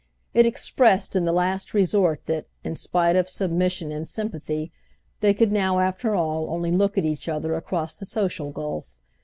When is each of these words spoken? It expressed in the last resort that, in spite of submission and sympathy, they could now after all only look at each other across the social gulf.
It 0.33 0.47
expressed 0.47 1.15
in 1.15 1.25
the 1.25 1.31
last 1.31 1.75
resort 1.75 2.25
that, 2.25 2.47
in 2.63 2.75
spite 2.75 3.15
of 3.15 3.29
submission 3.29 3.91
and 3.91 4.09
sympathy, 4.09 4.71
they 5.19 5.31
could 5.31 5.51
now 5.51 5.79
after 5.79 6.15
all 6.15 6.49
only 6.49 6.71
look 6.71 6.97
at 6.97 7.05
each 7.05 7.29
other 7.29 7.53
across 7.53 7.97
the 7.97 8.05
social 8.07 8.49
gulf. 8.49 8.97